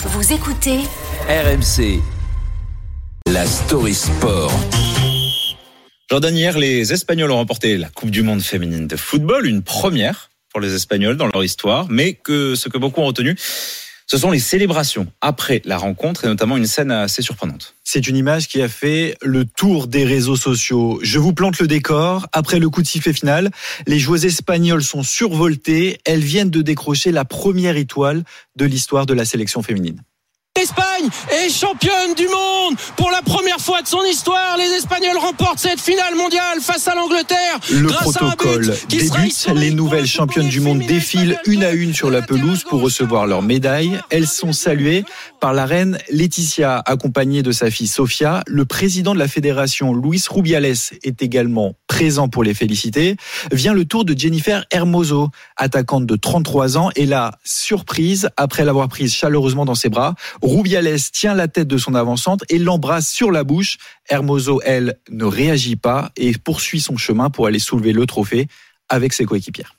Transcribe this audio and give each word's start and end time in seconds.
Vous 0.00 0.32
écoutez 0.32 0.78
RMC. 1.28 2.00
La 3.26 3.44
story 3.44 3.92
sport. 3.92 4.52
Jordan, 6.08 6.36
hier, 6.36 6.56
les 6.56 6.92
Espagnols 6.92 7.32
ont 7.32 7.36
remporté 7.36 7.76
la 7.76 7.88
Coupe 7.88 8.10
du 8.10 8.22
Monde 8.22 8.40
féminine 8.40 8.86
de 8.86 8.94
football, 8.94 9.44
une 9.44 9.62
première 9.62 10.30
pour 10.50 10.60
les 10.60 10.72
Espagnols 10.72 11.16
dans 11.16 11.26
leur 11.26 11.42
histoire, 11.42 11.86
mais 11.90 12.14
que 12.14 12.54
ce 12.54 12.68
que 12.68 12.78
beaucoup 12.78 13.00
ont 13.00 13.06
retenu, 13.06 13.36
ce 14.10 14.16
sont 14.16 14.30
les 14.30 14.38
célébrations 14.38 15.06
après 15.20 15.60
la 15.66 15.76
rencontre 15.76 16.24
et 16.24 16.28
notamment 16.28 16.56
une 16.56 16.66
scène 16.66 16.90
assez 16.90 17.20
surprenante. 17.20 17.74
C'est 17.84 18.08
une 18.08 18.16
image 18.16 18.48
qui 18.48 18.62
a 18.62 18.68
fait 18.68 19.16
le 19.22 19.44
tour 19.44 19.86
des 19.86 20.04
réseaux 20.04 20.36
sociaux. 20.36 20.98
Je 21.02 21.18
vous 21.18 21.34
plante 21.34 21.58
le 21.60 21.66
décor. 21.66 22.26
Après 22.32 22.58
le 22.58 22.70
coup 22.70 22.80
de 22.80 22.86
sifflet 22.86 23.12
final, 23.12 23.50
les 23.86 23.98
joueuses 23.98 24.24
espagnoles 24.24 24.82
sont 24.82 25.02
survoltées. 25.02 25.98
Elles 26.06 26.24
viennent 26.24 26.50
de 26.50 26.62
décrocher 26.62 27.12
la 27.12 27.26
première 27.26 27.76
étoile 27.76 28.24
de 28.56 28.64
l'histoire 28.64 29.04
de 29.04 29.12
la 29.12 29.26
sélection 29.26 29.62
féminine. 29.62 30.02
L'Espagne 30.98 31.10
est 31.30 31.50
championne 31.50 32.14
du 32.16 32.24
monde 32.24 32.76
pour 32.96 33.10
la 33.10 33.22
première 33.22 33.58
fois 33.58 33.82
de 33.82 33.88
son 33.88 34.02
histoire. 34.04 34.56
Les 34.56 34.76
Espagnols 34.76 35.18
remportent 35.18 35.58
cette 35.58 35.80
finale 35.80 36.14
mondiale 36.14 36.60
face 36.60 36.88
à 36.88 36.94
l'Angleterre. 36.94 37.58
Le 37.70 37.88
protocole 37.88 38.74
débute. 38.88 39.48
Les 39.54 39.70
nouvelles 39.70 40.06
championnes 40.06 40.48
du 40.48 40.60
monde 40.60 40.80
défilent 40.80 41.38
une 41.46 41.64
à 41.64 41.72
une 41.72 41.94
sur 41.94 42.10
la 42.10 42.22
pelouse 42.22 42.64
pour 42.64 42.80
recevoir 42.80 43.26
leurs 43.26 43.42
médailles. 43.42 44.00
Elles 44.10 44.26
sont 44.26 44.52
saluées 44.52 45.04
par 45.40 45.52
la 45.52 45.66
reine 45.66 45.98
Laetitia, 46.10 46.82
accompagnée 46.84 47.42
de 47.42 47.52
sa 47.52 47.70
fille 47.70 47.86
Sofia. 47.86 48.42
Le 48.46 48.64
président 48.64 49.14
de 49.14 49.18
la 49.18 49.28
fédération, 49.28 49.94
Luis 49.94 50.24
Rubiales, 50.28 50.64
est 50.64 51.22
également 51.22 51.74
présent 51.86 52.28
pour 52.28 52.44
les 52.44 52.54
féliciter. 52.54 53.16
Vient 53.52 53.74
le 53.74 53.84
tour 53.84 54.04
de 54.04 54.18
Jennifer 54.18 54.64
Hermoso, 54.70 55.30
attaquante 55.56 56.06
de 56.06 56.16
33 56.16 56.76
ans. 56.78 56.90
Et 56.96 57.06
là, 57.06 57.32
surprise, 57.44 58.30
après 58.36 58.64
l'avoir 58.64 58.88
prise 58.88 59.12
chaleureusement 59.14 59.64
dans 59.64 59.74
ses 59.74 59.88
bras, 59.88 60.14
Rubiales 60.42 60.87
tient 60.96 61.34
la 61.34 61.48
tête 61.48 61.68
de 61.68 61.78
son 61.78 61.94
avant-centre 61.94 62.44
et 62.48 62.58
l'embrasse 62.58 63.10
sur 63.10 63.30
la 63.30 63.44
bouche. 63.44 63.78
Hermoso, 64.08 64.60
elle, 64.64 64.98
ne 65.10 65.24
réagit 65.24 65.76
pas 65.76 66.10
et 66.16 66.32
poursuit 66.32 66.80
son 66.80 66.96
chemin 66.96 67.30
pour 67.30 67.46
aller 67.46 67.58
soulever 67.58 67.92
le 67.92 68.06
trophée 68.06 68.48
avec 68.88 69.12
ses 69.12 69.24
coéquipières. 69.24 69.74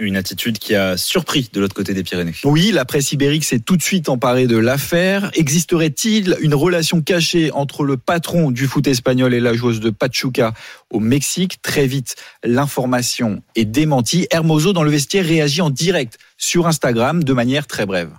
Une 0.00 0.16
attitude 0.16 0.58
qui 0.58 0.74
a 0.74 0.96
surpris 0.96 1.50
de 1.52 1.60
l'autre 1.60 1.74
côté 1.74 1.94
des 1.94 2.02
Pyrénées. 2.02 2.34
Oui, 2.42 2.72
la 2.72 2.84
presse 2.84 3.12
ibérique 3.12 3.44
s'est 3.44 3.60
tout 3.60 3.76
de 3.76 3.82
suite 3.82 4.08
emparée 4.08 4.48
de 4.48 4.56
l'affaire. 4.56 5.30
Existerait-il 5.34 6.36
une 6.40 6.54
relation 6.54 7.00
cachée 7.00 7.52
entre 7.52 7.84
le 7.84 7.96
patron 7.96 8.50
du 8.50 8.66
foot 8.66 8.88
espagnol 8.88 9.32
et 9.34 9.38
la 9.38 9.54
joueuse 9.54 9.78
de 9.78 9.90
Pachuca 9.90 10.52
au 10.90 10.98
Mexique? 10.98 11.62
Très 11.62 11.86
vite, 11.86 12.16
l'information 12.42 13.40
est 13.54 13.66
démentie. 13.66 14.26
Hermoso, 14.32 14.72
dans 14.72 14.82
le 14.82 14.90
vestiaire, 14.90 15.26
réagit 15.26 15.60
en 15.60 15.70
direct 15.70 16.18
sur 16.38 16.66
Instagram 16.66 17.22
de 17.22 17.32
manière 17.32 17.68
très 17.68 17.86
brève. 17.86 18.10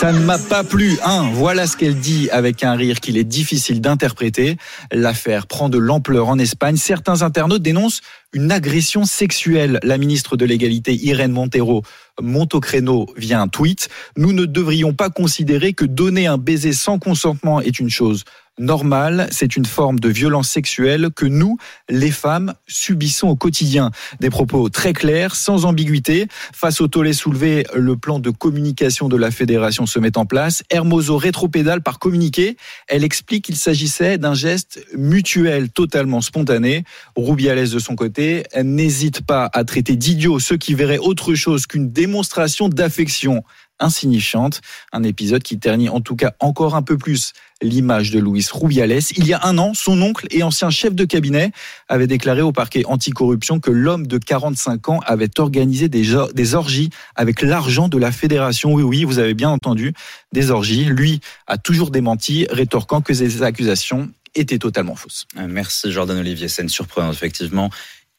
Ça 0.00 0.12
ne 0.12 0.18
m'a 0.18 0.38
pas 0.38 0.64
plu. 0.64 0.98
Hein, 1.04 1.30
voilà 1.34 1.66
ce 1.66 1.76
qu'elle 1.76 1.98
dit 1.98 2.28
avec 2.30 2.64
un 2.64 2.74
rire 2.74 3.00
qu'il 3.00 3.16
est 3.16 3.24
difficile 3.24 3.80
d'interpréter. 3.80 4.56
L'affaire 4.92 5.46
prend 5.46 5.68
de 5.68 5.78
l'ampleur 5.78 6.28
en 6.28 6.38
Espagne. 6.38 6.76
Certains 6.76 7.22
internautes 7.22 7.62
dénoncent 7.62 8.00
une 8.32 8.50
agression 8.50 9.04
sexuelle. 9.04 9.78
La 9.82 9.98
ministre 9.98 10.36
de 10.36 10.44
l'égalité, 10.44 10.94
Irène 10.94 11.32
Montero, 11.32 11.82
monte 12.20 12.54
au 12.54 12.60
créneau 12.60 13.06
via 13.16 13.40
un 13.40 13.48
tweet. 13.48 13.88
Nous 14.16 14.32
ne 14.32 14.44
devrions 14.44 14.92
pas 14.92 15.10
considérer 15.10 15.72
que 15.72 15.84
donner 15.84 16.26
un 16.26 16.38
baiser 16.38 16.72
sans 16.72 16.98
consentement 16.98 17.60
est 17.60 17.78
une 17.78 17.90
chose 17.90 18.24
normale. 18.58 19.28
C'est 19.30 19.56
une 19.56 19.64
forme 19.64 19.98
de 19.98 20.08
violence 20.08 20.48
sexuelle 20.48 21.08
que 21.14 21.26
nous, 21.26 21.58
les 21.88 22.10
femmes, 22.10 22.54
subissons 22.66 23.28
au 23.28 23.36
quotidien. 23.36 23.90
Des 24.20 24.30
propos 24.30 24.68
très 24.68 24.92
clairs, 24.92 25.34
sans 25.34 25.64
ambiguïté. 25.64 26.28
Face 26.52 26.80
au 26.80 26.88
tollé 26.88 27.12
soulevé, 27.12 27.66
le 27.74 27.96
plan 27.96 28.18
de 28.18 28.30
communication 28.30 29.08
de 29.08 29.16
la 29.16 29.30
fédération 29.30 29.86
se 29.86 29.98
met 29.98 30.16
en 30.16 30.26
place. 30.26 30.62
Hermoso 30.70 31.16
rétropédale 31.16 31.82
par 31.82 31.98
communiqué. 31.98 32.56
Elle 32.88 33.04
explique 33.04 33.44
qu'il 33.44 33.56
s'agissait 33.56 34.18
d'un 34.18 34.34
geste 34.34 34.84
mutuel, 34.96 35.70
totalement 35.70 36.20
spontané. 36.20 36.84
Rubiales, 37.16 37.68
de 37.68 37.78
son 37.78 37.94
côté, 37.94 38.44
n'hésite 38.62 39.22
pas 39.22 39.48
à 39.52 39.64
traiter 39.64 39.96
d'idiots 39.96 40.38
ceux 40.38 40.56
qui 40.56 40.74
verraient 40.74 40.98
autre 40.98 41.34
chose 41.34 41.66
qu'une 41.66 41.90
démonstration 41.90 42.68
d'affection 42.68 43.42
insignifiante. 43.80 44.60
Un 44.92 45.02
épisode 45.02 45.42
qui 45.42 45.58
ternit 45.58 45.88
en 45.88 46.00
tout 46.00 46.16
cas 46.16 46.32
encore 46.40 46.74
un 46.74 46.82
peu 46.82 46.96
plus 46.96 47.32
l'image 47.62 48.10
de 48.10 48.18
Luis 48.20 48.46
Rubiales. 48.52 49.00
Il 49.16 49.26
y 49.26 49.32
a 49.32 49.40
un 49.44 49.58
an, 49.58 49.74
son 49.74 50.00
oncle 50.02 50.26
et 50.30 50.42
ancien 50.42 50.70
chef 50.70 50.94
de 50.94 51.04
cabinet 51.04 51.52
avait 51.88 52.06
déclaré 52.06 52.42
au 52.42 52.52
parquet 52.52 52.84
anticorruption 52.86 53.60
que 53.60 53.70
l'homme 53.70 54.06
de 54.06 54.18
45 54.18 54.88
ans 54.88 55.00
avait 55.06 55.40
organisé 55.40 55.88
des, 55.88 56.54
orgies 56.54 56.90
avec 57.16 57.42
l'argent 57.42 57.88
de 57.88 57.98
la 57.98 58.12
fédération. 58.12 58.72
Oui, 58.74 58.82
oui, 58.82 59.04
vous 59.04 59.18
avez 59.18 59.34
bien 59.34 59.50
entendu, 59.50 59.92
des 60.32 60.50
orgies. 60.50 60.84
Lui 60.84 61.20
a 61.46 61.58
toujours 61.58 61.90
démenti, 61.90 62.46
rétorquant 62.50 63.00
que 63.00 63.14
ces 63.14 63.42
accusations 63.42 64.10
étaient 64.34 64.58
totalement 64.58 64.96
fausses. 64.96 65.26
Merci 65.48 65.92
Jordan 65.92 66.18
Olivier, 66.18 66.48
scène 66.48 66.68
surprenante 66.68 67.14
effectivement. 67.14 67.70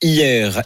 Hier, 0.01 0.61